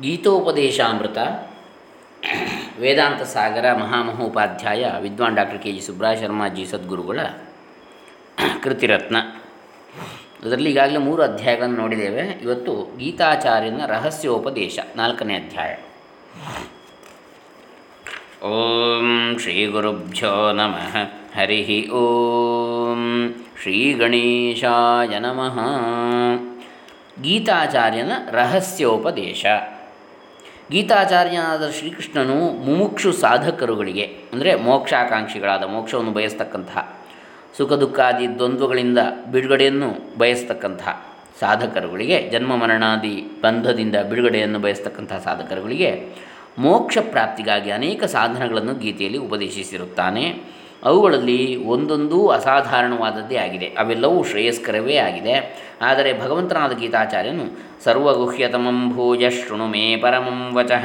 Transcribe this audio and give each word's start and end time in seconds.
ಗೀತೋಪದೇಶಾಮೃತ, 0.00 1.18
ವೇದಾಂತ 2.80 3.22
ಸಾಗರ, 3.22 3.72
ಮಹಾಮಹೋಪಾಧ್ಯಾಯ, 3.72 4.86
ವಿದ್ವಾನ್ 5.00 5.36
doctor 5.36 5.62
K 5.62 5.72
G 5.72 5.80
Subraya 5.80 6.16
Sharmaji 6.16 6.66
ಸದ್ಗುರುಗಳ 6.66 7.20
ಕೃತಿರತ್ನ. 8.62 9.16
ಅದರಲ್ಲಿ 10.42 10.70
ಈಗಾಗಲೇ 10.70 10.96
ಮೂರು 10.96 11.22
ಅಧ್ಯಾಯಗಳನ್ನು 11.22 11.76
ನೋಡಿದ್ದೇವೆ. 11.76 12.20
ಇವತ್ತು 12.42 12.96
ಗೀತಾಚಾರ್ಯನ 12.98 13.86
ರಹಸ್ಯೋಪದೇಶ, 13.86 14.78
ನಾಲ್ಕನೇ 14.96 15.34
ಅಧ್ಯಾಯ. 15.34 15.76
ಓಂ 18.42 19.36
ಶ್ರೀ 19.38 19.66
ಗುರುಭ್ಯೋ 19.66 20.52
ನಮಃ. 20.52 20.96
ಹರಿ 21.38 21.90
ಓಂ 21.90 23.34
ಶ್ರೀ 23.62 23.92
ಗಣೇಶಾಯ 23.92 25.18
ನಮಃ. 25.18 25.60
ಗೀತಾಚಾರ್ಯನ 27.22 28.12
ರಹಸ್ಯೋಪದೇಶ. 28.30 29.46
ಗೀತಾಚಾರ್ಯನಾದ 30.72 31.64
ಶ್ರೀಕೃಷ್ಣನು 31.76 32.36
ಮುಮುಕ್ಷು 32.66 33.10
ಸಾಧಕರುಗಳಿಗೆ, 33.22 34.04
ಅಂದರೆ 34.32 34.50
ಮೋಕ್ಷಾಕಾಂಕ್ಷಿಗಳಾದ 34.66 35.64
ಮೋಕ್ಷವನ್ನು 35.72 36.12
ಬಯಸ್ತಕ್ಕಂತಹ, 36.18 36.82
ಸುಖ 37.56 37.72
ದುಃಖಾದಿ 37.82 38.26
ದ್ವಂದ್ವಗಳಿಂದ 38.38 39.00
ಬಿಡುಗಡೆಯನ್ನು 39.32 39.88
ಬಯಸ್ತಕ್ಕಂತಹ 40.18 40.92
ಸಾಧಕರುಗಳಿಗೆ, 41.40 42.18
ಜನ್ಮ 42.32 42.52
ಮರಣಾದಿ 42.56 43.14
ಬಂಧದಿಂದ 43.42 43.96
ಬಿಡುಗಡೆಯನ್ನು 44.10 44.58
ಬಯಸ್ತಕ್ಕಂತಹ 44.58 45.18
ಸಾಧಕರುಗಳಿಗೆ 45.28 45.90
ಮೋಕ್ಷ 46.58 46.98
ಪ್ರಾಪ್ತಿಗಾಗಿ 47.12 47.70
ಅನೇಕ 47.70 48.04
ಸಾಧನಗಳನ್ನು 48.16 48.74
ಗೀತೆಯಲ್ಲಿ 48.74 49.20
ಉಪದೇಶಿಸಿರುತ್ತಾನೆ. 49.26 50.24
ಅವುಗಳಲ್ಲಿ 50.84 51.56
ಒಂದೊಂದೂ 51.64 52.28
ಅಸಾಧಾರಣವಾದದ್ದೇ 52.28 53.36
ಆಗಿದೆ. 53.36 53.66
ಅವೆಲ್ಲವೂ 53.66 54.22
ಶ್ರೇಯಸ್ಕರವೇ 54.22 54.96
ಆಗಿದೆ. 54.96 55.70
ಆದರೆ 55.82 56.20
ಭಗವಂತನಾದ 56.20 56.72
ಗೀತಾಚಾರ್ಯನು 56.72 57.44
ಸರ್ವಗುಹ್ಯತಮಂ 57.84 58.90
ಭೂಜ 58.94 59.22
ಶೃಣು 59.24 59.66
ಮೇ 59.66 59.96
ಪರಮಂ 59.96 60.54
ವಚಃ 60.54 60.84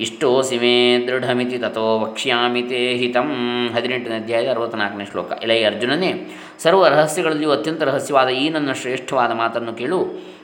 ಇಷ್ಟೋಸಿ 0.00 0.58
ಮೇ 0.58 1.04
ದೃಢಮಿತಿ 1.06 1.58
ತಥೋ 1.58 1.98
ವಕ್ಷ್ಯಾಮಿ 1.98 2.62
ತೇ 2.62 2.96
ಹಿತಂ. 2.96 3.28
ಹದಿನೆಂಟನೇ 3.74 4.14
ಅಧ್ಯಾಯದ 4.14 4.50
ಅರವತ್ತ್ನಾಲ್ಕನೇ 4.50 5.04
ಶ್ಲೋಕ. 5.04 5.32
ಎಲೆ 5.42 5.64
ಅರ್ಜುನನೇ, 5.64 6.10
ಸರ್ವ 6.58 6.86
ರಹಸ್ಯಗಳಲ್ಲಿಯೂ 6.86 7.50
ಅತ್ಯಂತ 7.50 7.82
ರಹಸ್ಯವಾದ 7.82 8.28
ಈ 8.28 8.48
ನನ್ನ 8.48 8.72
ಶ್ರೇಷ್ಠವಾದ 8.72 9.32
ಮಾತನ್ನು 9.32 9.72
ಕೇಳು. 9.72 10.00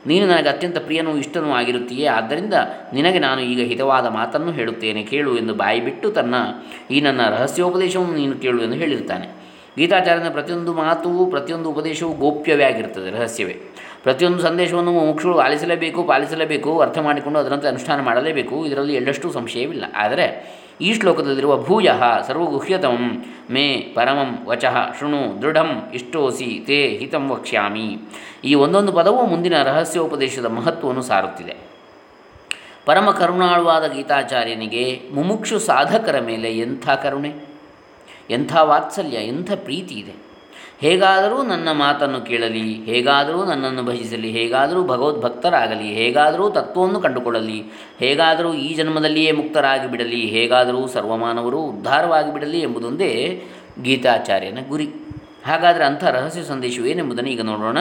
ನೀನು 0.07 0.27
ನನಗೆ 0.27 0.49
ಅತ್ಯಂತ 0.49 0.79
ಪ್ರಿಯನೂ 0.79 1.17
ಇಷ್ಟನೂ 1.17 1.51
ಆಗಿರುತ್ತೀಯೇ? 1.51 2.07
ಆದ್ದರಿಂದ 2.07 2.55
ನಿನಗೆ 2.93 3.19
ನಾನು 3.19 3.41
ಈಗ 3.41 3.69
ಹಿತವಾದ 3.69 4.07
ಮಾತನ್ನು 4.07 4.53
ಹೇಳುತ್ತೇನೆ. 4.53 5.03
ಕೇಳು 5.03 5.39
ಎಂದು 5.39 5.55
ಬಾಯಿ 5.55 5.81
ಬಿಟ್ಟು 5.81 6.11
ತನ್ನ 6.11 6.35
ಈ 6.91 7.01
ನನ್ನ 7.01 7.21
ರಹಸ್ಯೋಪದೇಶವನ್ನು 7.29 8.15
ನೀನು 8.15 8.35
ಕೇಳು 8.35 8.63
ಎಂದು 8.63 8.77
ಹೇಳಿರ್ತಾನೆ 8.77 9.46
ಗೀತಾಚಾರ್ಯನ 9.79 10.29
ಪ್ರತಿಯೊಂದು 10.29 10.73
ಮಾತು, 10.73 11.27
ಪ್ರತಿಯೊಂದು 11.27 11.71
ಉಪದೇಶವು 11.71 12.13
ಗೋಪ್ಯವೇ 12.13 12.65
ಆಗಿರ್ತದೆ 12.65 13.11
ರಹಸ್ಯವೇ. 13.11 13.57
ಪ್ರತಿಯೊಂದು 14.03 14.39
ಸಂದೇಶವನ್ನು 14.39 14.93
ಮುಕ್ಷರು 14.93 15.39
ಆಲಿಸಲೇಬೇಕು 15.39 16.03
ಪಾಲಿಸಲೇಬೇಕು, 16.03 16.81
ಅರ್ಥ 16.81 16.99
ಮಾಡಿಕೊಂಡು 16.99 17.39
ಅದರಂತೆ 17.39 17.69
ಅನುಷ್ಠಾನ 17.69 18.01
ಮಾಡಲೇಬೇಕು, 18.01 18.67
ಇದರಲ್ಲಿ 18.67 18.95
ಎಳ್ಳಷ್ಟು 18.95 19.33
ಸಂಶಯವಿಲ್ಲ. 19.33 19.85
ಆದರೆ 19.97 20.27
ಈ 20.81 20.95
ಶ್ಲೋಕದಲ್ಲಿರುವ 20.95 21.63
ಭೂಯ 21.63 21.91
ಸರ್ವಗುಹ್ಯತಮಂ 22.27 23.05
ಮೇ 23.51 23.67
ಪರಮಂ 23.97 24.31
ವಚಃ 24.47 24.77
ಶೃಣು 24.99 25.43
ದೃಢಂ 25.43 25.71
ಇಷ್ಟೋಸಿ 25.95 26.65
ತೇ 26.67 26.79
ಹಿತಂ 27.01 27.31
ವಕ್ಷ್ಯಾಮಿ. 27.31 27.89
ಈ 28.45 28.55
ಒಂದೊಂದು 28.55 28.93
ಪದವು 28.93 29.27
ಮುಂದಿನ 29.27 29.63
ರಹಸ್ಯೋಪದೇಶದ 29.63 30.45
ಮಹತ್ವವನ್ನು 30.45 31.03
ಸಾರುತ್ತಿದೆ. 31.03 31.57
ಪರಮ 32.87 33.11
ಕರುಣಾಳುವಾದ 33.11 33.85
ಗೀತಾಚಾರ್ಯನಿಗೆ 33.93 35.01
ಮುಮುಕ್ಷು 35.15 35.59
ಸಾಧಕರ 35.59 36.21
ಮೇಲೆ 36.21 36.51
ಎಂಥ 36.59 36.89
ಕರುಣೆ? 37.03 37.33
ಎಂಥ 38.31 38.57
ವಾತ್ಸಲ್ಯ, 38.61 39.17
ಎಂಥ 39.17 39.53
ಪ್ರೀತಿ 39.53 39.95
ಇದೆ. 39.95 40.27
ಹೇಗಾದರೂ 40.81 41.43
ನನ್ನ 41.43 41.69
ಮಾತನ್ನು 41.73 42.21
ಕೇಳಲಿ, 42.21 42.85
ಹೇಗಾದರೂ 42.85 43.45
ನನ್ನನ್ನು 43.45 43.83
ಭಜಿಸಲಿ, 43.83 44.31
ಹೇಗಾದರೂ 44.31 44.85
ಭಗವದ್ಭಕ್ತರಾಗಲಿ, 44.85 45.95
ಹೇಗಾದರೂ 45.95 46.51
ತತ್ವವನ್ನು 46.51 47.01
ಕಂಡುಕೊಳ್ಳಲಿ, 47.01 47.65
ಹೇಗಾದರೂ 47.99 48.55
ಈ 48.55 48.75
ಜನ್ಮದಲ್ಲಿಯೇ 48.75 49.33
ಮುಕ್ತರಾಗಿ 49.33 49.91
ಬಿಡಲಿ, 49.91 50.21
ಹೇಗಾದರೂ 50.27 50.87
ಸರ್ವಮಾನವರು 50.87 51.59
ಉದ್ಧಾರವಾಗಿ 51.59 52.33
ಬಿಡಲಿ 52.33 52.61
ಎಂಬುದೊಂದೇ 52.61 53.43
ಗೀತಾಚಾರ್ಯನ 53.83 54.59
ಗುರಿ. 54.69 54.89
ಹಾಗಾದರೆ 55.47 55.85
ಅಂಥ 55.85 56.05
ರಹಸ್ಯ 56.05 56.43
ಸಂದೇಶವು 56.43 56.87
ಏನೆಂಬುದನ್ನು 56.87 57.31
ಈಗ 57.31 57.41
ನೋಡೋಣ. 57.41 57.79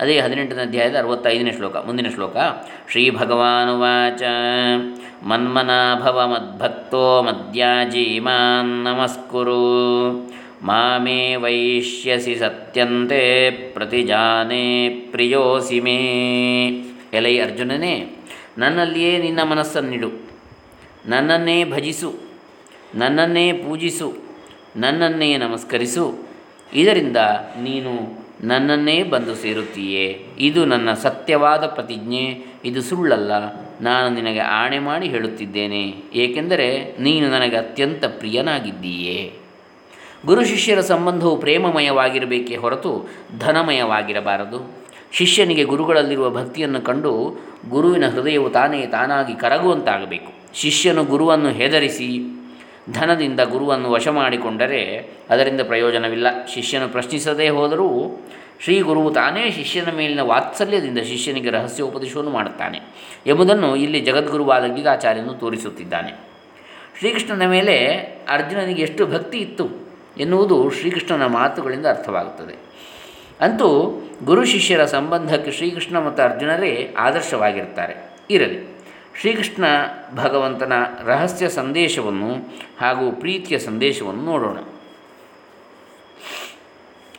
ಅದೇ 0.00 0.20
ಹದಿನೆಂಟನೇ 0.20 0.62
ಅಧ್ಯಾಯದ 0.62 0.96
ಅರವತ್ತೈದನೇ 0.96 1.52
ಶ್ಲೋಕ. 1.52 1.76
ಮುಂದಿನ 1.76 2.06
ಶ್ಲೋಕ. 2.14 2.36
ಶ್ರೀ 2.90 3.10
ಭಗವಾನುವಾಚ 3.10 4.22
ಮನ್ಮನಾಭವ 5.22 6.26
ಮದ್ಭಕ್ತೋ 6.26 7.22
ಮದ್ಯಾಜಿ 7.22 8.18
ಮಾನ್ 8.20 8.84
ನಮಸ್ಕುರು 8.84 9.62
ಮಾಮೇ 10.62 11.36
ವೈಶ್ಯಸಿ 11.36 12.34
ಸತ್ಯಂತೆ 12.36 13.50
ಪ್ರತಿಜಾನೇ 13.50 14.88
ಪ್ರಿಯೋಸಿ 14.88 15.80
ಮೇ. 15.80 15.98
ಎಲೈ 17.12 17.38
ಅರ್ಜುನನೇ, 17.38 17.94
ನನ್ನಲ್ಲಿಯೇ 18.58 19.18
ನಿನ್ನ 19.18 19.42
ಮನಸ್ಸನ್ನಿಡು 19.42 20.10
ನನ್ನನ್ನೇ 21.06 21.64
ಭಜಿಸು. 21.64 22.10
ನನ್ನನ್ನೇ 22.94 23.52
ಪೂಜಿಸು. 23.52 24.12
ನನ್ನನ್ನೇ 24.76 25.36
ನಮಸ್ಕರಿಸು. 25.36 26.31
ಇದರಿಂದ 26.74 27.16
ನೀನು 27.62 28.22
ನನ್ನನ್ನೇ 28.40 29.02
ಬಂದು 29.02 29.34
ಸೇರುತ್ತೀಯೇ. 29.34 30.26
ಇದು 30.38 30.64
ನನ್ನ 30.64 30.92
ಸತ್ಯವಾದ 30.92 31.66
ಪ್ರತಿಜ್ಞೆ. 31.66 32.46
ಇದು 32.64 32.82
ಸುಳ್ಳಲ್ಲ. 32.82 33.32
ನಾನು 33.80 34.14
ನಿನಗೆ 34.14 34.38
ಆಣೆ 34.38 34.78
ಮಾಡಿ 34.78 35.08
ಹೇಳುತ್ತಿದ್ದೇನೆ. 35.08 35.94
ಏಕೆಂದರೆ 36.14 36.96
ನೀನು 37.00 37.30
ನನಗೆ 37.30 37.56
ಅತ್ಯಂತ 37.56 38.04
ಪ್ರಿಯನಾಗಿದ್ದೀಯೇ. 38.04 39.32
ಗುರು 40.26 40.44
ಶಿಷ್ಯರ 40.44 40.80
ಸಂಬಂಧವು 40.80 41.36
ಪ್ರೇಮಮಯವಾಗಿರಬೇಕೇ 41.36 42.56
ಹೊರತು 42.56 43.08
ಧನಮಯವಾಗಿರಬಾರದು. 43.38 44.72
ಶಿಷ್ಯನಿಗೆ 45.12 45.64
ಗುರುಗಳಲ್ಲಿರುವ 45.64 46.30
ಭಕ್ತಿಯನ್ನು 46.30 46.80
ಕಂಡು 46.80 47.36
ಗುರುವಿನ 47.68 48.08
ಹೃದಯವು 48.08 48.50
ತಾನೇ 48.50 48.86
ತಾನಾಗಿ 48.86 49.34
ಕರಗುವಂತಾಗಬೇಕು. 49.34 50.32
ಶಿಷ್ಯನು 50.54 51.04
ಗುರುವನ್ನು 51.04 51.48
ಹೆದರಿಸಿ 51.48 52.38
ಧನದಿಂದ 52.90 53.40
ಗುರುವನ್ನು 53.40 53.90
ವಶ 53.90 54.08
ಮಾಡಿಕೊಂಡರೆ 54.08 55.10
ಅದರಿಂದ 55.30 55.60
ಪ್ರಯೋಜನವಿಲ್ಲ. 55.60 56.46
ಶಿಷ್ಯನು 56.46 56.88
ಪ್ರಶ್ನಿಸದೇ 56.88 57.48
ಹೋದರೂ 57.48 58.20
ಶ್ರೀ 58.60 58.80
ಗುರುವು 58.80 59.10
ತಾನೇ 59.10 59.50
ಶಿಷ್ಯನ 59.50 59.90
ಮೇಲಿನ 59.96 60.20
ವಾತ್ಸಲ್ಯದಿಂದ 60.20 60.98
ಶಿಷ್ಯನಿಗೆ 60.98 61.50
ರಹಸ್ಯೋಪದೇಶವನ್ನು 61.50 62.30
ಮಾಡುತ್ತಾನೆ 62.30 62.80
ಎಂಬುದನ್ನು 63.26 63.76
ಇಲ್ಲಿ 63.76 64.00
ಜಗದ್ಗುರುವಾದ 64.00 64.64
ಗೀತಾಚಾರ್ಯನು 64.74 65.32
ತೋರಿಸುತ್ತಿದ್ದಾನೆ. 65.32 66.12
ಶ್ರೀಕೃಷ್ಣನ 66.98 67.46
ಮೇಲೆ 67.46 67.86
ಅರ್ಜುನನಿಗೆ 68.28 68.82
ಎಷ್ಟು 68.82 69.06
ಭಕ್ತಿ 69.06 69.38
ಇತ್ತು 69.38 69.68
ಎನ್ನುವುದು 70.18 70.70
ಶ್ರೀಕೃಷ್ಣನ 70.70 71.26
ಮಾತುಗಳಿಂದ 71.26 71.86
ಅರ್ಥವಾಗುತ್ತದೆ. 71.86 72.54
ಅಂತೂ 73.40 74.00
ಗುರು 74.24 74.44
ಶಿಷ್ಯರ 74.44 74.84
ಸಂಬಂಧಕ್ಕೆ 74.84 75.50
ಶ್ರೀಕೃಷ್ಣ 75.50 75.98
ಮತ್ತು 75.98 76.22
ಅರ್ಜುನರೇ 76.22 76.94
ಆದರ್ಶವಾಗಿರ್ತಾರೆ 76.98 77.94
ಇರಲಿ. 78.30 78.71
ಶ್ರೀಕೃಷ್ಣ 79.20 79.64
ಭಗವಂತನ 80.14 80.72
ರಹಸ್ಯ 81.04 81.48
ಸಂದೇಶವನ್ನು 81.48 82.34
ಹಾಗೂ 82.80 83.12
ಪ್ರೀತಿಯ 83.12 83.58
ಸಂದೇಶವನ್ನು 83.58 84.22
ನೋಡೋಣ. 84.22 84.58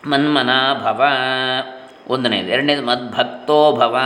ಮನ್ಮನ 0.09 0.50
ಭವ. 0.84 1.03
ಒಂದನೇದು. 2.08 2.48
ಎರಡನೇದು 2.48 2.86
ಮದ್ಭಕ್ತೋ 2.86 3.76
ಭವ. 3.76 3.98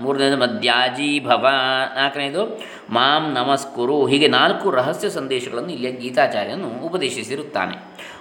ಮೂರನೇದು 0.00 0.36
ಮದ್ಯಾಜಿ 0.36 1.20
ಭವ. 1.26 1.48
ನಾಲ್ಕನೇದು 1.94 2.64
ಮಾಂ 2.90 3.32
ನಮಸ್ಕುರು. 3.32 4.06
ಹೀಗೆ 4.06 4.28
ನಾಲ್ಕು 4.28 4.70
ರಹಸ್ಯ 4.70 5.10
ಸಂದೇಶಗಳನ್ನು 5.10 5.72
ಇಲ್ಲಿ 5.72 5.92
ಗೀತಾಚಾರ್ಯನು 5.92 6.68
ಉಪದೇಶಿಸಿರುತ್ತಾನೆ. 6.68 7.76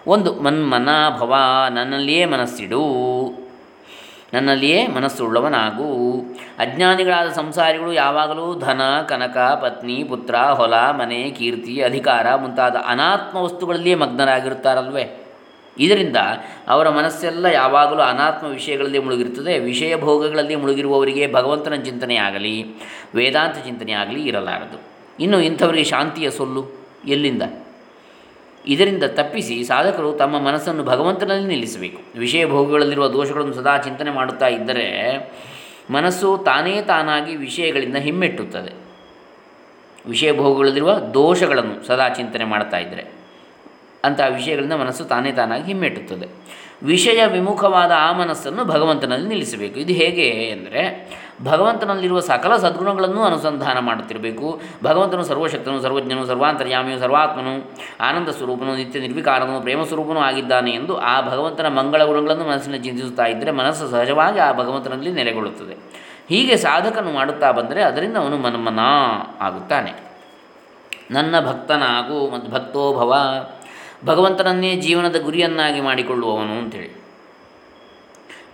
ಒಂದು 0.08 0.34
ಮನ್ಮನ 0.42 0.90
ಭವ. 1.18 1.36
ನನ್ನಲ್ಲಿಯೇ 1.70 2.26
ಮನಸ್ಸಿಡು. 2.26 3.47
ನನ್ನಲ್ಲಿಯೇ 4.34 4.88
ಮನಸ್ಸುಳ್ಳವನಾಗು. 4.88 6.18
ಅಜ್ಞಾನಿಗಳಾದ 6.60 7.30
ಸಂಸಾರಿಗಳು 7.30 7.94
ಯಾವಾಗಲೂ 7.94 8.60
ಧನ, 8.60 8.82
ಕನಕ, 9.08 9.38
ಪತ್ನಿ, 9.38 10.04
ಪುತ್ರ, 10.04 10.36
ಹೊಲ, 10.36 10.74
ಮನೆ, 10.74 11.32
ಕೀರ್ತಿ, 11.32 11.82
ಅಧಿಕಾರ 11.82 12.36
ಮುಂತಾದ 12.36 12.76
ಅನಾತ್ಮ 12.88 13.38
ವಸ್ತುಗಳಲ್ಲಿಯೇ 13.38 13.96
ಮಗ್ನರಾಗಿರುತ್ತಾರಲ್ವೇ? 13.96 15.24
ಇದರಿಂದ 15.80 16.18
ಅವರ 16.68 16.90
ಮನಸ್ಸೆಲ್ಲ 16.90 17.46
ಯಾವಾಗಲೂ 17.46 18.02
ಅನಾತ್ಮ 18.02 18.48
ವಿಷಯಗಳಲ್ಲಿ 18.48 19.00
ಮುಳುಗಿರುತ್ತದೆ. 19.00 19.60
ವಿಷಯ 19.60 19.96
ಭೋಗಗಳಲ್ಲಿ 19.96 20.56
ಮುಳುಗಿರುವವರಿಗೆ 20.56 21.34
ಭಗವಂತನ 21.34 21.76
ಚಿಂತನೆ 21.76 22.16
ಆಗಲಿ 22.16 22.66
ವೇದಾಂತ 23.16 23.66
ಚಿಂತನೆ 23.66 23.92
ಆಗಲಿ 23.92 24.24
ಇರಲಾರದು. 24.24 24.82
ಇನ್ನು 25.20 25.42
ಇಂಥವರಿಗೆ 25.42 25.84
ಶಾಂತಿಯ 25.84 26.30
ಸೊಲ್ಲು 26.30 26.88
ಎಲ್ಲಿಂದ? 27.08 27.42
ಇದರಿಂದ 28.68 29.04
ತಪ್ಪಿಸಿ 29.04 29.64
ಸಾಧಕರು 29.64 30.14
ತಮ್ಮ 30.14 30.40
ಮನಸ್ಸನ್ನು 30.40 30.84
ಭಗವಂತನಲ್ಲಿ 30.84 31.48
ನಿಲ್ಲಿಸಬೇಕು. 31.48 32.20
ವಿಷಯ 32.20 32.46
ಭೋಗಗಳಲ್ಲಿರುವ 32.46 33.08
ದೋಷಗಳನ್ನು 33.08 33.54
ಸದಾ 33.54 33.78
ಚಿಂತನೆ 33.78 34.12
ಮಾಡುತ್ತಾ 34.12 34.48
ಇದ್ದರೆ 34.48 34.88
ಮನಸ್ಸು 35.92 36.38
ತಾನೇ 36.38 36.82
ತಾನಾಗಿ 36.82 37.36
ವಿಷಯಗಳಿಂದ 37.36 37.96
ಹಿಮ್ಮೆಟ್ಟುತ್ತದೆ. 37.96 38.72
ವಿಷಯ 40.10 40.38
ಭೋಗಗಳಲ್ಲಿರುವ 40.38 40.94
ದೋಷಗಳನ್ನು 40.94 41.88
ಸದಾ 41.88 42.10
ಚಿಂತನೆ 42.10 42.44
ಮಾಡ್ತಾ 42.44 42.78
ಇದ್ದರೆ 42.78 43.04
ಅಂತಹ 44.04 44.28
ವಿಷಯಗಳಿಂದ 44.36 44.74
ಮನಸ್ಸು 44.74 45.04
ತಾನೇ 45.06 45.32
ತಾನಾಗಿ 45.32 45.64
ಹಿಮ್ಮೆಟ್ಟುತ್ತದೆ. 45.64 46.28
ವಿಷಯ 46.84 47.26
ವಿಮುಖವಾದ 47.26 47.92
ಆ 47.98 48.12
ಮನಸ್ಸನ್ನು 48.12 48.66
ಭಗವಂತನಲ್ಲಿ 48.66 49.28
ನಿಲ್ಲಿಸಬೇಕು. 49.28 49.80
ಇದು 49.80 49.94
ಹೇಗೆ 49.94 50.28
ಎಂದರೆ, 50.28 51.10
ಭಗವಂತನಲ್ಲಿರುವ 51.44 52.20
ಸಕಲ 52.20 52.56
ಸದ್ಗುಣಗಳನ್ನು 52.56 53.24
ಅನುಸಂಧಾನ 53.24 53.80
ಮಾಡುತ್ತಿರಬೇಕು. 53.80 54.62
ಭಗವಂತನು 54.84 55.24
ಸರ್ವಶಕ್ತನು, 55.24 55.82
ಸರ್ವಜ್ಞನು, 55.82 56.26
ಸರ್ವಾಂತರ್ಯಾಮಿಯು, 56.26 57.00
ಸರ್ವಾತ್ಮನು, 57.00 57.72
ಆನಂದ 58.04 58.30
ಸ್ವರೂಪನು, 58.30 58.76
ನಿತ್ಯ 58.76 59.00
ನಿರ್ವಿಕಾರನು, 59.00 59.62
ಪ್ರೇಮ 59.62 59.84
ಸ್ವರೂಪನೂ 59.84 60.20
ಆಗಿದ್ದಾನೆ 60.20 60.72
ಎಂದು 60.72 60.98
ಆ 60.98 61.22
ಭಗವಂತನ 61.22 61.68
ಮಂಗಳ 61.68 62.04
ಗುಣಗಳನ್ನು 62.04 62.44
ಮನಸ್ಸಿನಲ್ಲಿ 62.44 62.84
ಚಿಂತಿಸುತ್ತಾ 62.84 63.26
ಇದ್ದರೆ 63.26 63.52
ಮನಸ್ಸು 63.52 63.88
ಸಹಜವಾಗಿ 63.88 64.40
ಆ 64.40 64.52
ಭಗವಂತನಲ್ಲಿ 64.52 65.12
ನೆಲೆಗೊಳ್ಳುತ್ತದೆ. 65.12 66.08
ಹೀಗೆ 66.30 66.58
ಸಾಧಕನು 66.58 67.12
ಮಾಡುತ್ತಾ 67.12 67.52
ಬಂದರೆ 67.52 67.84
ಅದರಿಂದ 67.84 68.18
ಅವನು 68.18 68.38
ಮನಮನ 68.38 68.80
ಆಗುತ್ತಾನೆ. 69.42 70.08
ನನ್ನ 71.12 71.40
ಭಕ್ತನಾಗು 71.40 72.30
ಮತ್ತು 72.30 72.52
ಭಕ್ತೋ 72.52 72.94
ಭವ 72.94 73.14
ಭಗವಂತನನ್ನೇ 74.06 74.76
ಜೀವನದ 74.76 75.22
ಗುರಿಯನ್ನಾಗಿ 75.22 75.82
ಮಾಡಿಕೊಳ್ಳುವವನು 75.82 76.54
ಅಂತೇಳಿ. 76.54 77.08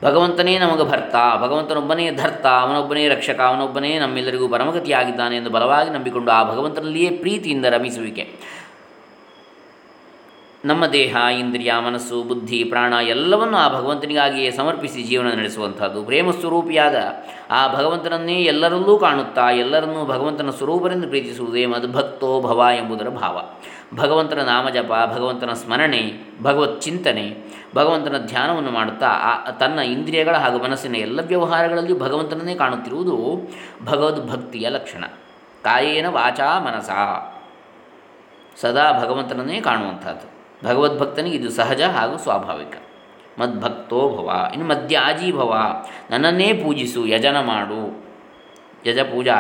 ಭಗವಂತನೇ 0.04 0.60
ನಮಗೆ 0.60 0.90
ಭರ್ತ, 0.90 1.16
ಭಗವಂತನೊಬ್ಬನೇ 1.42 2.12
ಧರ್ತ, 2.12 2.46
ಅವನೊಬ್ಬನೇ 2.46 3.08
ರಕ್ಷಕ, 3.08 3.40
ಅವನೊಬ್ಬನೇ 3.40 4.00
ನಮ್ಮೆಲ್ಲರಿಗೂ 4.00 4.48
ಪರಮಗತಿಯಾಗಿದ್ದಾನೆ 4.48 5.38
ಎಂದು 5.38 5.50
ಬಲವಾಗಿ 5.50 5.90
ನಂಬಿಕೊಂಡು 5.90 6.32
ಆ 6.32 6.52
ಭಗವಂತನಲ್ಲಿಯೇ 6.52 7.10
ಪ್ರೀತಿಯಿಂದ 7.10 7.66
ರಮಿಸುವಿಕೆ. 7.66 8.34
ನಮ್ಮ 10.66 10.88
ದೇಹ, 10.88 11.16
ಇಂದ್ರಿಯ, 11.40 11.74
ಮನಸ್ಸು, 11.86 12.24
ಬುದ್ಧಿ, 12.24 12.64
ಪ್ರಾಣ 12.64 12.94
ಎಲ್ಲವನ್ನು 12.94 13.58
ಆ 13.58 13.70
ಭಗವಂತನಿಗಾಗಿಯೇ 13.70 14.52
ಸಮರ್ಪಿಸಿ 14.52 15.04
ಜೀವನ 15.04 15.28
ನಡೆಸುವಂಥದ್ದು. 15.28 16.04
ಪ್ರೇಮ 16.04 16.32
ಸ್ವರೂಪಿಯಾದ 16.32 16.96
ಆ 17.52 17.74
ಭಗವಂತನನ್ನೇ 17.74 18.34
ಎಲ್ಲರಲ್ಲೂ 18.34 18.98
ಕಾಣುತ್ತಾ, 18.98 19.50
ಎಲ್ಲರನ್ನೂ 19.50 20.06
ಭಗವಂತನ 20.06 20.50
ಸ್ವರೂಪರಿಂದ 20.50 21.06
ಪ್ರೀತಿಸುವುದೇ 21.06 21.66
ಮದ್ಭಕ್ತೋ 21.66 22.42
ಭವ 22.42 22.68
ಎಂಬುದರ 22.78 23.10
ಭಾವ. 23.10 23.42
ಭಗವಂತನ 23.96 24.40
ನಾಮಜಪ, 24.40 25.12
ಭಗವಂತನ 25.16 25.54
ಸ್ಮರಣೆ, 25.54 26.14
ಭಗವತ್ 26.42 26.82
ಚಿಂತನೆ, 26.82 27.38
ಭಗವಂತನ 27.76 28.18
ಧ್ಯಾನವನ್ನು 28.18 28.72
ಮಾಡುತ್ತಾ, 28.72 29.08
ಆ 29.08 29.52
ತನ್ನ 29.52 29.80
ಇಂದ್ರಿಯಗಳ 29.80 30.36
ಹಾಗೂ 30.36 30.58
ಮನಸ್ಸಿನ 30.58 30.96
ಎಲ್ಲ 30.96 31.20
ವ್ಯವಹಾರಗಳಲ್ಲಿ 31.22 32.00
ಭಗವಂತನನ್ನೇ 32.00 32.56
ಕಾಣುತ್ತಿರುವುದು 32.56 33.40
ಭಗವದ್ 33.86 34.32
ಭಕ್ತಿಯ 34.32 34.70
ಲಕ್ಷಣ. 34.70 35.04
ಕಾಯೇನ 35.64 36.08
ವಾಚಾ 36.08 36.60
ಮನಸ. 36.60 36.90
ಸದಾ 38.62 38.92
ಭಗವಂತನನ್ನೇ 39.02 39.62
ಕಾಣುವಂಥದ್ದು. 39.62 40.33
ಭಗವದ್ಭಕ್ತನಿಗೆ 40.64 41.38
ಇದು 41.38 41.52
ಸಹಜ 41.52 41.82
ಹಾಗೂ 41.82 42.18
ಸ್ವಾಭಾವಿಕ. 42.18 42.74
ಮದ್ಭಕ್ತೋ 43.40 43.96
ಭವ, 43.96 44.48
ಇನ್ನು 44.54 44.68
ಮಧ್ಯಾಜೀ 44.68 45.32
ಭವ, 45.32 45.58
ನನ್ನನ್ನೇ 46.12 46.54
ಪೂಜಿಸು, 46.54 47.06
ಯಜನ 47.06 47.40
ಮಾಡು, 47.40 48.06
ಯಜ 48.86 49.00
ಪೂಜಾ, 49.00 49.34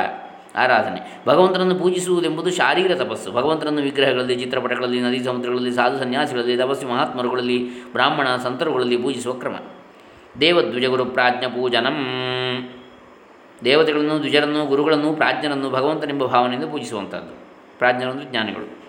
ಆರಾಧನೆ. 0.56 1.22
ಭಗವಂತನನ್ನು 1.28 1.75
ಪೂಜಿಸುವುದೆಂಬುದು 1.75 2.52
ಶಾರೀರ 2.52 2.96
ತಪಸ್ಸು. 2.96 3.31
ಭಗವಂತನನ್ನು 3.31 3.81
ವಿಗ್ರಹಗಳಲ್ಲಿ, 3.81 4.36
ಚಿತ್ರಪಟಗಳಲ್ಲಿ, 4.36 5.02
ನದಿ 5.02 5.24
ಸಮುದ್ರಗಳಲ್ಲಿ, 5.24 5.72
ಸಾಧು 5.72 5.98
ಸನ್ಯಾಸಿಗಳಲ್ಲಿ, 5.98 6.58
ತಪಸ್ವಿ 6.58 6.92
ಮಹಾತ್ಮರುಗಳಲ್ಲಿ, 6.92 7.92
ಬ್ರಾಹ್ಮಣ 7.92 8.36
ಸಂತರುಗಳಲ್ಲಿ 8.36 8.98
ಪೂಜಿಸುವ 8.98 9.34
ಕ್ರಮ. 9.34 9.56
ದೇವದ್ವಿಜಗುರು 10.42 11.06
ಪ್ರಾಜ್ಞ 11.06 11.46
ಪೂಜನಂ. 11.46 12.08
ದೇವತೆಗಳನ್ನು, 13.64 14.20
ದ್ವಿಜರನ್ನು, 14.20 14.66
ಗುರುಗಳನ್ನು 14.66 15.14
ಪ್ರಾಜ್ಞರನ್ನು 15.14 15.70
ಭಗವಂತನೆಂಬ 15.70 16.25
ಭಾವನೆಯಿಂದ 16.25 16.72
ಪೂಜಿಸುವಂಥದ್ದು. 16.72 17.38
ಪ್ರಾಜ್ಞರಂದು 17.78 18.24
ಜ್ಞಾನಿಗಳು. 18.24 18.83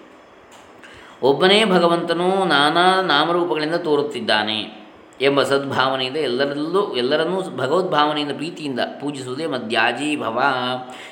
ಒಬ್ಬನೇ 1.25 1.65
ಭಗವಂತನು 1.65 2.45
ನಾನಾ 2.45 3.03
ನಾಮರೂಪಗಳಿಂದ 3.03 3.75
ತೋರುತ್ತಿದ್ದಾನೆ 3.75 4.85
ಎಂಬ 5.21 5.43
ಸದ್ಭಾವನೆಯಿಂದ 5.43 6.17
ಎಲ್ಲರಲ್ಲೂ, 6.17 6.93
ಎಲ್ಲರನ್ನೂ 6.93 7.41
ಭಗವದ್ಭಾವನೆಯಿಂದ 7.57 8.33
ಪ್ರೀತಿಯಿಂದ 8.33 8.81
ಪೂಜಿಸುವುದೇ 9.01 9.47
ಮಧ್ಯಾಜಿ 9.47 10.17
ಭವ 10.17 10.43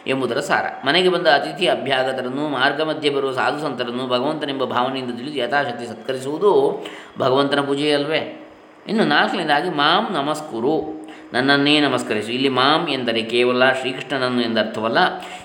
ಎಂಬುದರ 0.06 0.40
ಸಾರ. 0.40 0.64
ಮನೆಗೆ 0.86 1.08
ಬಂದ 1.08 1.26
ಅತಿಥಿ 1.26 1.66
ಅಭ್ಯಾಗತರನ್ನು, 1.66 2.48
ಮಾರ್ಗ 2.48 2.82
ಮಧ್ಯೆ 2.82 3.10
ಬರುವ 3.10 3.32
ಸಾಧು 3.32 3.60
ಸಂತರನ್ನು 3.60 4.06
ಭಗವಂತನೆಂಬ 4.06 4.64
ಭಾವನೆಯಿಂದ 4.64 5.14
ತಿಳಿದು 5.16 5.38
ಯಥಾಶಕ್ತಿ 5.38 5.86
ಸತ್ಕರಿಸುವುದು 5.86 6.86
ಭಗವಂತನ 7.18 7.60
ಪೂಜೆಯಲ್ವೇ. 7.60 8.52
ಇನ್ನು 8.88 9.04
ನಾಲ್ಕನೇದಾಗಿ 9.04 9.70
ಮಾಂ 9.70 10.12
ನಮಸ್ಕುರು. 10.12 11.01
ನನ್ನನ್ನೇ 11.32 11.80
ನಮಸ್ಕರಿಸು. 11.80 12.32
ಇಲ್ಲಿ 12.32 12.48
ಮಾಂ 12.48 12.88
ಎಂದರೆ 12.88 13.22
ಕೇವಲ 13.22 13.70
ಶ್ರೀಕೃಷ್ಣನನ್ನು 13.70 14.42
ಎಂದರ್ಥವಲ್ಲ 14.42 14.98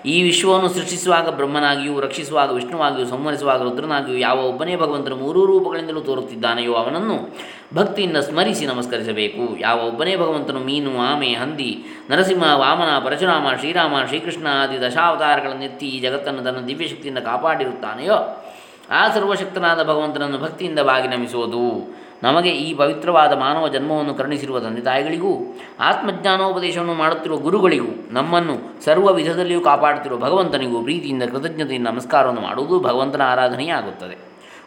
ಈ 0.06 0.22
ವಿಶ್ವವನ್ನು 0.22 0.70
ಸೃಷ್ಟಿಸುವಾಗ 0.70 1.30
ಬ್ರಹ್ಮನಾಗಿಯೂ, 1.30 2.00
ರಕ್ಷಿಸುವಾಗ, 2.00 2.52
ವಿಷ್ಣುವಾಗಿಯೂ 2.52 3.08
ಸಂವರಿಸುವಾಗ 3.08 3.62
ರುದ್ರನಾಗಿಯೂ 3.62 4.18
ಯಾವ 4.18 4.48
ಒಬ್ಬನೇ 4.48 4.76
ಭಗವಂತನು 4.76 5.16
ಮೂರೂ 5.16 5.46
ರೂಪಗಳಿಂದಲೂ 5.46 6.02
ತೋರುತ್ತಿದ್ದಾನೆಯೋ 6.02 6.74
ಅವನನ್ನು 6.74 7.36
ಭಕ್ತಿಯಿಂದ 7.74 8.18
ಸ್ಮರಿಸಿ 8.18 8.66
ನಮಸ್ಕರಿಸಬೇಕು. 8.66 9.60
ಯಾವ 9.60 9.88
ಒಬ್ಬನೇ 9.88 10.16
ಭಗವಂತನು 10.16 10.60
ಮೀನು, 10.60 11.00
ಆಮೆ, 11.00 11.34
ಹಂದಿ, 11.34 11.84
ನರಸಿಂಹ, 12.10 12.44
ವಾಮನ, 12.56 13.00
ಪರಶುರಾಮ, 13.00 13.48
ಶ್ರೀರಾಮ, 13.60 13.96
ಶ್ರೀಕೃಷ್ಣ 14.08 14.48
ಆದಿ 14.48 14.82
ದಶಾವತಾರಗಳನ್ನೆತ್ತಿ 14.82 15.88
ಈ 15.88 16.00
ಜಗತ್ತನ್ನು 16.00 16.44
ತನ್ನ 16.44 16.60
ದಿವ್ಯಶಕ್ತಿಯಿಂದ 16.68 17.18
ಕಾಪಾಡಿರುತ್ತಾನೆಯೋ? 17.18 18.44
ಆ 18.90 19.08
ಸರ್ವಶಕ್ತನಾದ 19.14 19.84
ಭಗವಂತನನ್ನು 19.84 20.38
ಭಕ್ತಿಯಿಂದ 20.38 20.80
ಬಾಗಿ 20.80 21.08
ನಮಿಸುವುದು. 21.08 21.98
ನಮಗೆ 22.24 22.50
ಈ 22.50 22.74
ಪವಿತ್ರವಾದ 22.74 23.34
ಮಾನವ 23.34 23.68
ಜನ್ಮವನ್ನು 23.68 24.14
ಕರುಣಿಸಿರುವ 24.14 24.60
ತಂದೆ 24.60 24.82
ತಾಯಿಗಳಿಗೂ 24.82 25.58
ಆತ್ಮಜ್ಞಾನೋಪದೇಶವನ್ನು 25.80 26.94
ಮಾಡುತ್ತಿರುವ 26.94 27.38
ಗುರುಗಳಿಗೂ 27.38 28.08
ನಮ್ಮನ್ನು 28.12 28.84
ಸರ್ವ 28.84 29.14
ವಿಧದಲ್ಲಿಯೂ 29.14 29.62
ಕಾಪಾಡುತ್ತಿರುವ 29.62 30.20
ಭಗವಂತನಿಗೂ 30.20 30.82
ಪ್ರೀತಿಯಿಂದ 30.82 31.24
ಕೃತಜ್ಞತೆಯಿಂದ 31.24 31.88
ನಮಸ್ಕಾರವನ್ನು 31.88 32.42
ಮಾಡುವುದು 32.42 32.80
ಭಗವಂತನ 32.80 33.22
ಆರಾಧನೆಯೇ 33.22 33.70
ಆಗುತ್ತದೆ 33.70 34.18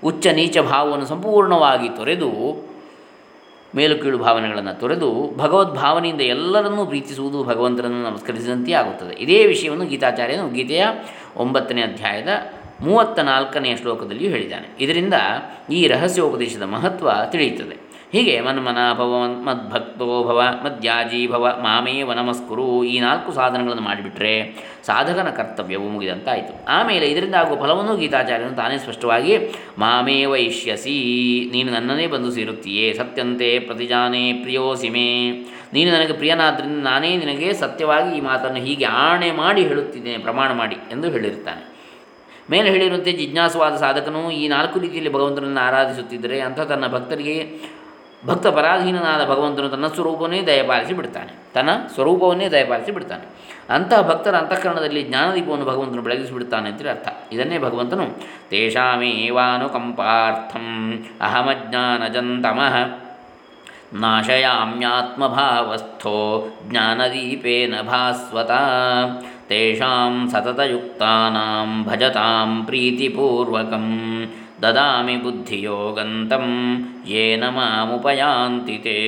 ಉಚ್ಚ 0.05 0.27
ನೀಚ 0.27 0.59
ಭಾವವನ್ನು 0.59 1.07
ಸಂಪೂರ್ಣವಾಗಿ 1.07 1.89
ತೊರೆದು 1.89 2.71
ಮೇಲು 3.77 3.99
ಕೀಳು 3.99 4.19
ಭಾವನೆಗಳನ್ನು 4.19 4.81
ತೊರೆದು 4.81 5.37
ಭಗವದ್ಭಾವನೆಯಿಂದ 5.37 6.21
ಎಲ್ಲರನ್ನೂ 6.21 6.87
ಪ್ರೀತಿಸುವುದು 6.87 7.45
ಭಗವಂತನನ್ನು 7.45 8.03
ನಮಸ್ಕರಿಸಿದಂತೆಯೇ 8.03 8.77
ಆಗುತ್ತದೆ. 8.77 9.15
ಇದೇ 9.15 9.47
ವಿಷಯವನ್ನು 9.47 9.85
ಗೀತಾಚಾರ್ಯನು 9.85 10.49
ಗೀತೆಯ 10.49 10.87
ಒಂಬತ್ತನೇ 11.37 11.83
ಅಧ್ಯಾಯದ 11.83 12.29
ಮೂವತ್ತ 12.83 13.19
ನಾಲ್ಕನೆಯ 13.21 13.77
ಶ್ಲೋಕದಲ್ಲಿಯೂ 13.77 14.31
ಹೇಳಿದ್ದಾನೆ. 14.31 14.69
ಇದರಿಂದ 14.81 15.15
ಈ 15.71 15.87
ರಹಸ್ಯೋಪದೇಶದ 15.87 16.63
ಮಹತ್ವ 16.63 17.11
ತಿಳಿಯುತ್ತದೆ. 17.31 17.91
ಹೀಗೆ 18.13 18.41
ಮನ್ಮನ 18.41 18.79
ಭವ 18.95 19.25
ಮದ್ಭಕ್ತೋ 19.29 20.25
ಭವ 20.25 20.43
ಮದ್ಯಾಜೀ 20.65 21.27
ಭವ 21.27 21.61
ಮಾಮೇವ 21.63 22.13
ನಮಸ್ಕುರು 22.13 22.85
ಈ 22.85 23.01
ನಾಲ್ಕು 23.01 23.33
ಸಾಧನಗಳನ್ನು 23.33 23.83
ಮಾಡಿಬಿಟ್ರೆ 23.83 24.55
ಸಾಧಕನ 24.87 25.31
ಕರ್ತವ್ಯವು 25.31 25.89
ಮುಗಿದಂತಾಯಿತು. 25.89 26.67
ಆಮೇಲೆ 26.69 27.07
ಇದರಿಂದ 27.07 27.35
ಆಗುವ 27.35 27.63
ಫಲವನ್ನು 27.63 27.97
ಗೀತಾಚಾರ್ಯನು 27.97 28.57
ತಾನೇ 28.57 28.79
ಸ್ಪಷ್ಟವಾಗಿ 28.79 29.39
ಮಾಮೇವ 29.79 30.37
ಇಷ್ಯಸಿ, 30.37 31.51
ನೀನು 31.53 31.73
ನನ್ನನ್ನೇ 31.73 32.07
ಬಂದು 32.07 32.31
ಸೇರುತ್ತೀಯೇ, 32.31 32.93
ಸತ್ಯಂತೆ 32.93 33.59
ಪ್ರತಿಜಾನೇ 33.59 34.33
ಪ್ರಿಯೋಸಿಮೆ. 34.33 35.31
ನೀನು 35.73 35.93
ನನಗೆ 35.93 36.13
ಪ್ರಿಯನಾದ್ದರಿಂದ 36.13 36.85
ನಾನೇ 36.85 37.17
ನಿನಗೆ 37.17 37.53
ಸತ್ಯವಾಗಿ 37.53 38.19
ಈ 38.19 38.21
ಮಾತನ್ನು 38.21 38.59
ಹೀಗೆ 38.59 38.85
ಆಣೆ 38.85 39.31
ಮಾಡಿ 39.33 39.63
ಹೇಳುತ್ತಿದ್ದೇನೆ, 39.63 40.19
ಪ್ರಮಾಣ 40.19 40.53
ಮಾಡಿ 40.53 40.77
ಎಂದು 40.93 41.11
ಹೇಳಿರುತ್ತಾನೆ. 41.11 41.70
ಮೇಲೆ 42.51 42.71
ಹೇಳಿರುವಂತೆ 42.71 43.13
ಜಿಜ್ಞಾಸುವಾದ 43.13 43.77
ಸಾಧಕನು 43.77 44.31
ಈ 44.31 44.49
ನಾಲ್ಕು 44.49 44.79
ರೀತಿಯಲ್ಲಿ 44.79 45.13
ಭಗವಂತನನ್ನು 45.13 45.61
ಆರಾಧಿಸುತ್ತಿದ್ದರೆ 45.61 46.41
ಅಂಥ 46.41 46.61
ತನ್ನ 46.61 46.87
ಭಕ್ತರಿಗೆ 46.87 47.59
ಭಕ್ತ 48.27 48.47
ಪರಾಧೀನನಾದ 48.47 49.25
ಭಗವಂತನು 49.25 49.69
ತನ್ನ 49.69 49.87
ಸ್ವರೂಪವನ್ನೇ 49.87 50.43
ದಯಪಾಲಿಸಿ 50.43 50.93
ಬಿಡ್ತಾನೆ. 50.93 51.53
ತನ್ನ 51.55 51.71
ಸ್ವರೂಪವನ್ನೇ 51.95 52.49
ದಯಪಾಲಿಸಿ 52.49 52.93
ಬಿಡ್ತಾನೆ. 52.93 53.27
ಅಂತಹ 53.75 54.03
ಭಕ್ತರ 54.03 54.37
ಅಂತಃಕರಣದಲ್ಲಿ 54.37 55.03
ಜ್ಞಾನದೀಪವನ್ನು 55.03 55.65
ಭಗವಂತನು 55.65 56.03
ಬೆಳಗಿಸಿ 56.03 56.33
ಬಿಡ್ತಾನೆ 56.33 56.71
ಅಂತೇಳಿ 56.71 56.91
ಅರ್ಥ. 56.91 57.09
ಇದನ್ನೇ 57.33 57.59
ಭಗವಂತನು 57.59 58.07
ತೇಷಾಮೇವಾನುಕಂಪಾರ್ಥಂ 58.51 60.95
ಅಹಮಜ್ಞಾನಜಂತಮಃ 61.21 63.01
ನಾಶಯಾಮ್ಯಾತ್ಮಭಾವಸ್ಥೋ 63.99 66.49
ಜ್ಞಾನದೀಪೇನ 66.71 67.81
ಭಾಸ್ವತ 67.81 68.51
ತೇಷಾಂ 69.51 70.31
ಸತತಯುಕ್ತಾನಾಂ 70.31 71.85
ಭಜತಾಂ 71.85 72.51
ಪ್ರೀತಿಪೂರ್ವಕಂ 72.67 73.87
ದದಾಮಿ 74.63 75.17
ಬುದ್ಧಿಯೋಗಂತಂ 75.17 76.47
ಯೇನ 77.07 77.45
ನಮಾಮುಪಯಾಂತಿತೇ 77.45 78.99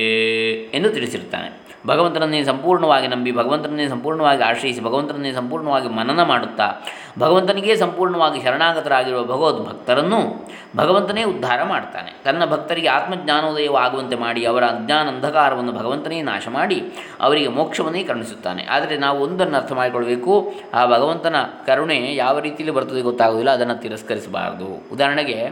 ಎಂದು 0.73 0.89
ತಿಳಿಸಿರ್ತಾನೆ 0.89 1.49
ಭಗವಂತನನ್ನೇ 1.87 2.43
ಸಂಪೂರ್ಣವಾಗಿ 2.43 3.07
ನಂಬಿ, 3.07 3.31
ಭಗವಂತನನ್ನೇ 3.31 3.87
ಸಂಪೂರ್ಣವಾಗಿ 3.87 4.43
ಆಶ್ರಯಿಸಿ, 4.43 4.83
ಭಗವಂತನನ್ನೇ 4.83 5.33
ಸಂಪೂರ್ಣವಾಗಿ 5.33 5.89
ಮನನ 5.89 6.23
ಮಾಡುತ್ತಾ, 6.23 6.71
ಭಗವಂತನಿಗೆ 7.19 7.75
ಸಂಪೂರ್ಣವಾಗಿ 7.75 8.43
ಶರಣಾಗತರಾಗಿರುವ 8.43 9.23
ಭಗವದ್ 9.23 9.67
ಭಕ್ತರನ್ನು 9.67 10.49
ಭಗವಂತನೇ 10.77 11.23
ಉದ್ಧಾರ 11.23 11.63
ಮಾಡ್ತಾನೆ. 11.63 12.15
ತನ್ನ 12.25 12.45
ಭಕ್ತರಿಗೆ 12.45 12.87
ಆತ್ಮಜ್ಞಾನೋದಯವಾಗುವಂತೆ 12.87 14.15
ಮಾಡಿ, 14.15 14.45
ಅವರ 14.45 14.63
ಅಜ್ಞಾನ 14.63 15.07
ಅಂಧಕಾರವನ್ನು 15.07 15.71
ಭಗವಂತನೇ 15.71 16.21
ನಾಶ 16.21 16.47
ಮಾಡಿ, 16.47 16.83
ಅವರಿಗೆ 17.21 17.47
ಮೋಕ್ಷವನ್ನೇ 17.47 18.03
ಕರುಣಿಸುತ್ತಾನೆ. 18.03 18.67
ಆದರೆ 18.69 18.97
ನಾವು 18.97 19.23
ಒಂದನ್ನು 19.23 19.57
ಅರ್ಥ 19.57 19.71
ಮಾಡಿಕೊಳ್ಬೇಕು. 19.71 20.53
ಆ 20.73 20.85
ಭಗವಂತನ 20.85 21.35
ಕರುಣೆ 21.65 22.15
ಯಾವ 22.15 22.39
ರೀತಿಯಲ್ಲಿ 22.39 22.75
ಬರ್ತದೆ 22.75 23.01
ಗೊತ್ತಾಗೋದಿಲ್ಲ 23.01 23.51
ಅದನ್ನು 23.51 23.81
ತಿರಸ್ಕರಿಸಬಾರದು. 23.81 24.89
ಉದಾಹರಣೆಗೆ, 24.93 25.49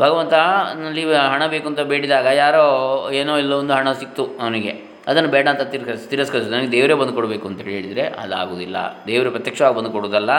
ಭಗವಂತನಲ್ಲಿ 0.00 1.14
ಹಣ 1.14 1.46
ಬೇಕು 1.46 1.68
ಅಂತ 1.68 1.80
ಬೇಡಿದಾಗ 1.80 2.24
ಯಾರೋ 2.24 2.64
ಏನೋ 3.12 3.36
ಇಲ್ಲೋ 3.36 3.58
ಒಂದು 3.58 3.74
ಹಣ 3.74 3.92
ಸಿಕ್ತು 3.92 4.24
ಅವನಿಗೆ. 4.24 4.81
ಅದನ್ನು 5.06 5.28
ಬೇಡ 5.28 5.48
ಅಂತ 5.48 5.60
ತಿರಸ್ಕರಿಸಿ 5.60 6.08
ತಿರಸ್ಕರಿಸಿ 6.10 6.50
ನನಗೆ 6.50 6.70
ದೇವರೇ 6.72 6.94
ಬಂದು 6.94 7.12
ಕೊಡಬೇಕು 7.12 7.48
ಅಂತ 7.48 7.60
ಹೇಳಿದರೆ 7.60 8.04
ಅದಾಗುವುದಿಲ್ಲ. 8.24 8.76
ದೇವರು 9.06 9.30
ಪ್ರತ್ಯಕ್ಷವಾಗಿ 9.30 9.76
ಬಂದು 9.76 9.90
ಕೊಡುವುದಲ್ಲ, 9.90 10.32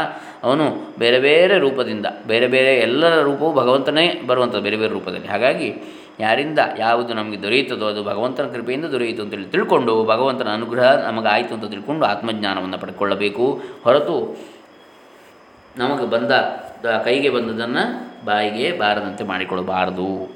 ಅವನು 0.44 0.96
ಬೇರೆ 1.00 1.20
ಬೇರೆ 1.20 1.58
ರೂಪದಿಂದ, 1.58 2.06
ಬೇರೆ 2.28 2.48
ಬೇರೆ 2.48 2.76
ಎಲ್ಲರ 2.76 3.22
ರೂಪವು 3.22 3.54
ಭಗವಂತನೇ 3.54 4.22
ಬರುವಂಥದ್ದು 4.28 4.64
ಬೇರೆ 4.64 4.78
ಬೇರೆ 4.78 4.94
ರೂಪದಲ್ಲಿ. 4.94 5.28
ಹಾಗಾಗಿ 5.28 5.70
ಯಾರಿಂದ 6.20 6.60
ಯಾವುದು 6.78 7.14
ನಮಗೆ 7.14 7.42
ದೊರೆಯುತ್ತದೋ 7.42 7.86
ಅದು 7.88 8.04
ಭಗವಂತನ 8.04 8.48
ಕೃಪೆಯಿಂದ 8.48 8.86
ದೊರೆಯಿತು 8.86 9.22
ಅಂತೇಳಿ 9.22 9.46
ತಿಳ್ಕೊಂಡು 9.46 10.06
ಭಗವಂತನ 10.06 10.50
ಅನುಗ್ರಹ 10.54 10.90
ನಮಗಾಯಿತು 11.08 11.54
ಅಂತ 11.54 11.66
ತಿಳ್ಕೊಂಡು 11.66 12.06
ಆತ್ಮಜ್ಞಾನವನ್ನು 12.06 12.78
ಪಡ್ಕೊಳ್ಳಬೇಕು. 12.78 13.62
ಹೊರತು 13.84 14.18
ನಮಗೆ 15.78 16.06
ಬಂದ 16.10 16.32
ಕೈಗೆ 17.06 17.30
ಬಂದದನ್ನು 17.30 17.84
ಬಾಯಿಗೆ 18.26 18.72
ಬಾರದಂತೆ 18.78 19.24
ಮಾಡಿಕೊಳ್ಳಬಾರದು. 19.24 20.33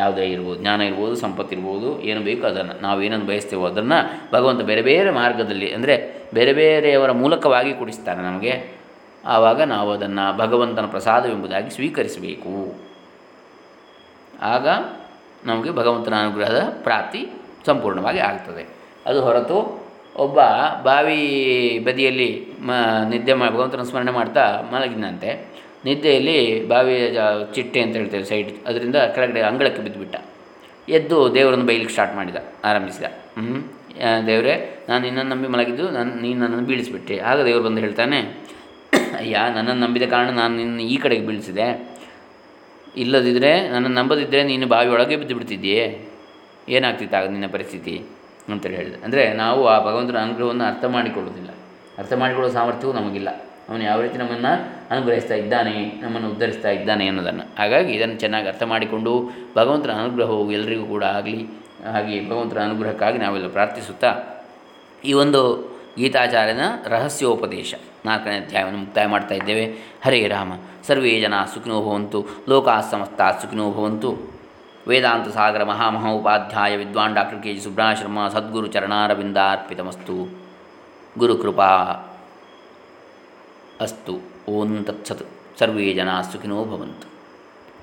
ಯಾವುದೇ 0.00 0.24
ಇರ್ಬೋದು, 0.34 0.58
ಜ್ಞಾನ 0.62 0.80
ಇರ್ಬೋದು 0.90 1.14
ಸಂಪತ್ತಿರ್ಬೋದು 1.22 1.88
ಏನು 2.10 2.20
ಬೇಕು 2.28 2.44
ಅದನ್ನು 2.50 2.74
ನಾವು 2.84 2.98
ಏನನ್ನು 3.06 3.26
ಬಯಸ್ತೇವೋ 3.30 3.64
ಅದನ್ನು 3.70 3.98
ಭಗವಂತ 4.34 4.62
ಬೇರೆ 4.70 4.82
ಬೇರೆ 4.90 5.10
ಮಾರ್ಗದಲ್ಲಿ 5.20 5.68
ಅಂದರೆ 5.76 5.94
ಬೇರೆ 6.38 6.52
ಬೇರೆಯವರ 6.60 7.12
ಮೂಲಕವಾಗಿ 7.22 7.72
ಕೊಡಿಸ್ತಾನೆ 7.80 8.22
ನಮಗೆ. 8.28 8.54
ಆವಾಗ 9.34 9.60
ನಾವು 9.74 9.88
ಅದನ್ನು 9.96 10.24
ಭಗವಂತನ 10.42 10.86
ಪ್ರಸಾದವೆಂಬುದಾಗಿ 10.94 11.70
ಸ್ವೀಕರಿಸಬೇಕು. 11.76 12.54
ಆಗ 14.54 14.66
ನಮಗೆ 15.50 15.70
ಭಗವಂತನ 15.80 16.14
ಅನುಗ್ರಹದ 16.24 16.60
ಪ್ರಾಪ್ತಿ 16.86 17.20
ಸಂಪೂರ್ಣವಾಗಿ 17.68 18.20
ಆಗ್ತದೆ. 18.30 18.64
ಅದು 19.08 19.18
ಹೊರತು 19.26 19.58
ಒಬ್ಬ 20.24 20.40
ಬಾವಿ 20.86 21.20
ಬದಿಯಲ್ಲಿ 21.86 22.30
ಮ 22.68 22.72
ನಿದ್ದೆ 23.12 23.34
ಮಾ 23.40 23.46
ಭಗವಂತನ 23.54 23.84
ಸ್ಮರಣೆ 23.90 24.12
ಮಾಡ್ತಾ 24.18 24.44
ಮಲಗಿದಂತೆ 24.72 25.30
ನಿದ್ದೆಯಲ್ಲಿ 25.86 26.36
ಬಾವಿಯ 26.70 27.04
ಜ 27.16 27.20
ಚಿಟ್ಟೆ 27.54 27.80
ಅಂತ 27.84 27.94
ಹೇಳ್ತೇವೆ 28.00 28.26
ಸೈಡ್ 28.30 28.50
ಅದರಿಂದ 28.68 28.98
ಕೆಳಗಡೆ 29.14 29.40
ಅಂಗಳಕ್ಕೆ 29.50 29.82
ಬಿದ್ದುಬಿಟ್ಟ. 29.86 30.16
ಎದ್ದು 30.98 31.16
ದೇವರನ್ನು 31.36 31.66
ಬೈಲಿಕ್ಕೆ 31.70 31.94
ಸ್ಟಾರ್ಟ್ 31.96 32.14
ಮಾಡಿದ, 32.18 32.38
ಆರಂಭಿಸಿದ. 32.70 33.06
ಹ್ಞೂ 33.38 33.58
ದೇವರೇ, 34.28 34.54
ನಾನು 34.88 35.00
ನಿನ್ನನ್ನು 35.06 35.30
ನಂಬಿ 35.32 35.48
ಮಲಗಿದ್ದು 35.54 35.84
ನಾನು, 35.96 36.10
ನೀನು 36.24 36.38
ನನ್ನನ್ನು 36.42 36.66
ಬೀಳಿಸಿಬಿಟ್ಟೆ. 36.70 37.16
ಆಗ 37.30 37.38
ದೇವರು 37.48 37.64
ಬಂದು 37.66 37.80
ಹೇಳ್ತಾನೆ, 37.84 38.18
ಅಯ್ಯ, 39.20 39.36
ನನ್ನನ್ನು 39.56 39.82
ನಂಬಿದ 39.84 40.06
ಕಾರಣ 40.14 40.30
ನಾನು 40.40 40.54
ನಿನ್ನ 40.60 40.80
ಈ 40.94 40.96
ಕಡೆಗೆ 41.04 41.24
ಬೀಳಿಸಿದೆ. 41.28 41.66
ಇಲ್ಲದಿದ್ದರೆ 43.02 43.52
ನನ್ನನ್ನು 43.72 43.96
ನಂಬದಿದ್ದರೆ 44.00 44.40
ನೀನು 44.50 44.66
ಬಾವಿಯೊಳಗೆ 44.72 45.16
ಬಿದ್ದು 45.20 45.34
ಬಿಡ್ತಿದ್ದೀಯೇ 45.38 45.84
ಏನಾಗ್ತಿತ್ತು 46.76 47.16
ಆಗ 47.18 47.28
ನಿನ್ನ 47.36 47.46
ಪರಿಸ್ಥಿತಿ? 47.54 47.94
ಅಂತೇಳಿ 48.52 48.76
ಹೇಳಿದೆ 48.80 48.98
ಅಂದರೆ 49.06 49.22
ನಾವು 49.42 49.60
ಆ 49.72 49.76
ಭಗವಂತನ 49.86 50.18
ಅನುಗ್ರಹವನ್ನು 50.26 50.64
ಅರ್ಥ 50.70 50.84
ಮಾಡಿಕೊಳ್ಳೋದಿಲ್ಲ 50.96 51.50
ಅರ್ಥ 52.00 52.12
ಮಾಡಿಕೊಳ್ಳೋ 52.22 52.50
ಸಾಮರ್ಥ್ಯವೂ 52.58 52.92
ನಮಗಿಲ್ಲ. 53.00 53.30
ಅವನು 53.68 53.82
ಯಾವ 53.82 54.00
ರೀತಿ 54.00 54.18
ನಮ್ಮನ್ನು 54.18 54.52
ಅನುಗ್ರಹಿಸ್ತಾ 54.90 55.34
ಇದ್ದಾನೆ, 55.34 56.00
ನಮ್ಮನ್ನು 56.02 56.30
ಉದ್ಧರಿಸ್ತಾ 56.30 56.70
ಇದ್ದಾನೆ 56.70 57.08
ಅನ್ನೋದನ್ನು. 57.08 57.56
ಹಾಗಾಗಿ 57.58 57.92
ಇದನ್ನು 57.92 58.16
ಚೆನ್ನಾಗಿ 58.16 58.48
ಅರ್ಥ 58.48 58.62
ಮಾಡಿಕೊಂಡು 58.62 59.30
ಭಗವಂತನ 59.56 59.92
ಅನುಗ್ರಹವು 59.92 60.52
ಎಲ್ಲರಿಗೂ 60.52 60.84
ಕೂಡ 60.84 61.04
ಆಗಲಿ. 61.04 61.46
ಹಾಗೆ 61.92 62.28
ಭಗವಂತನ 62.30 62.58
ಅನುಗ್ರಹಕ್ಕಾಗಿ 62.58 63.18
ನಾವೆಲ್ಲ 63.18 63.48
ಪ್ರಾರ್ಥಿಸುತ್ತಾ 63.48 64.14
ಈ 65.04 65.12
ಒಂದು 65.12 65.72
ಗೀತಾಚಾರ್ಯನ 65.98 66.60
ರಹಸ್ಯೋಪದೇಶ 66.86 67.74
ನಾಲ್ಕನೇ 68.04 68.36
ಅಧ್ಯಾಯವನ್ನು 68.36 68.78
ಮುಕ್ತಾಯ 68.78 69.06
ಮಾಡ್ತಾ 69.06 69.34
ಇದ್ದೇವೆ. 69.34 69.64
ಹರೇ 70.04 70.28
ರಾಮ, 70.28 70.52
ಸರ್ವೇ 70.86 71.20
ಜನ 71.20 71.34
ಸುಖಿನೋ 71.54 71.82
ಭವಂತು, 71.82 72.26
ಲೋಕಾ 72.48 72.80
ಸಮಸ್ತ 72.80 73.20
ಸುಖಿನೋ 73.42 73.70
ಭವಂತು. 73.70 74.32
ವೇದಾಂತ 74.88 75.28
ಸಾಗರ 75.28 75.64
ಮಹಾಮಹೋಪಾಧ್ಯಾಯ 75.64 76.76
ವಿದ್ವಾನ್ 76.76 77.14
ಡಾಕ್ಟರ್ 77.14 77.42
ಕೆ 77.42 77.54
ಜಿ 77.54 77.60
ಸುಬ್ರಹ್ಮಣ್ಯ 77.60 78.30
ಸದ್ಗುರು 78.32 78.66
ಚರಣಾರವಿಂದಾರ್ಪಿತಮಸ್ತು. 78.66 80.16
ಗುರುಕೃಪಾ 81.18 81.68
ಅಸ್ತು 83.82 84.14
ಓಂ 84.48 84.72
ತತ್ಸತ್ 84.84 85.24
ಸರ್ವೇ 85.58 85.92
ಜನ 85.94 86.10
ಸುಖಿನೋ 86.32 86.58
ಭವಂತು. 86.64 87.11